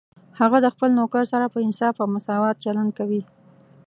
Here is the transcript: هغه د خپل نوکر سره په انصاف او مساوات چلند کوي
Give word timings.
هغه 0.39 0.57
د 0.61 0.67
خپل 0.73 0.89
نوکر 0.99 1.23
سره 1.33 1.45
په 1.53 1.57
انصاف 1.65 1.95
او 2.01 2.07
مساوات 2.15 2.55
چلند 2.63 2.91
کوي 2.99 3.21